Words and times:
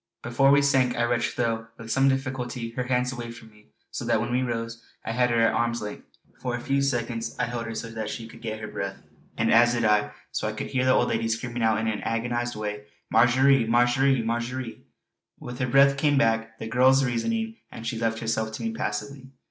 Before 0.23 0.49
we 0.49 0.63
sank 0.63 0.95
I 0.97 1.03
wrenched, 1.03 1.37
though 1.37 1.67
with 1.77 1.91
some 1.91 2.09
difficulty 2.09 2.71
her 2.71 2.85
hands 2.85 3.11
away 3.13 3.29
from 3.29 3.51
me, 3.51 3.67
so 3.91 4.03
that 4.05 4.19
when 4.19 4.31
we 4.31 4.41
rose 4.41 4.83
I 5.05 5.11
had 5.11 5.29
her 5.29 5.39
at 5.39 5.53
arm's 5.53 5.79
length. 5.79 6.07
For 6.39 6.55
a 6.55 6.59
few 6.59 6.81
seconds 6.81 7.35
I 7.37 7.43
held 7.45 7.65
her 7.67 7.75
so 7.75 7.91
that 7.91 8.09
she 8.09 8.27
could 8.27 8.41
get 8.41 8.59
her 8.61 8.67
breath; 8.67 9.03
and 9.37 9.53
as 9.53 9.75
I 9.75 10.01
did 10.01 10.11
so 10.31 10.47
I 10.47 10.53
could 10.53 10.71
hear 10.71 10.85
the 10.85 10.93
old 10.93 11.09
lady 11.09 11.27
screaming 11.27 11.61
out 11.61 11.77
in 11.77 11.87
an 11.87 12.01
agonised 12.01 12.55
way: 12.55 12.85
"Marjory! 13.11 13.67
Marjory! 13.67 14.23
Marjory!" 14.23 14.81
With 15.39 15.59
her 15.59 15.67
breath 15.67 15.97
came 15.97 16.17
back 16.17 16.57
the 16.57 16.65
girl's 16.67 17.05
reason, 17.05 17.55
and 17.71 17.85
she 17.85 17.99
left 17.99 18.17
herself 18.21 18.51
to 18.53 18.63
me 18.63 18.71
passively. 18.71 19.27